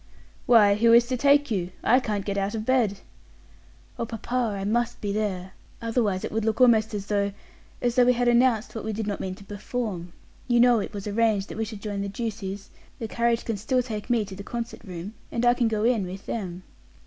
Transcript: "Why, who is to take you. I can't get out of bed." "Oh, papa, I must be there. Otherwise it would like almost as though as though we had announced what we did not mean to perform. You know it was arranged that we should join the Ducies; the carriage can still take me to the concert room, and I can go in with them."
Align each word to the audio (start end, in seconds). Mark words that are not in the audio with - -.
"Why, 0.47 0.73
who 0.73 0.93
is 0.93 1.05
to 1.09 1.15
take 1.15 1.51
you. 1.51 1.69
I 1.83 1.99
can't 1.99 2.25
get 2.25 2.35
out 2.35 2.55
of 2.55 2.65
bed." 2.65 3.01
"Oh, 3.99 4.05
papa, 4.07 4.55
I 4.59 4.63
must 4.63 4.99
be 4.99 5.11
there. 5.13 5.51
Otherwise 5.79 6.23
it 6.25 6.31
would 6.31 6.43
like 6.43 6.59
almost 6.59 6.95
as 6.95 7.05
though 7.05 7.33
as 7.83 7.93
though 7.93 8.05
we 8.05 8.13
had 8.13 8.27
announced 8.27 8.73
what 8.73 8.83
we 8.83 8.93
did 8.93 9.05
not 9.05 9.19
mean 9.19 9.35
to 9.35 9.43
perform. 9.43 10.13
You 10.47 10.59
know 10.59 10.79
it 10.79 10.91
was 10.95 11.05
arranged 11.05 11.49
that 11.49 11.57
we 11.59 11.65
should 11.65 11.83
join 11.83 12.01
the 12.01 12.09
Ducies; 12.09 12.71
the 12.97 13.07
carriage 13.07 13.45
can 13.45 13.57
still 13.57 13.83
take 13.83 14.09
me 14.09 14.25
to 14.25 14.35
the 14.35 14.41
concert 14.41 14.83
room, 14.83 15.13
and 15.31 15.45
I 15.45 15.53
can 15.53 15.67
go 15.67 15.83
in 15.83 16.07
with 16.07 16.25
them." 16.25 16.63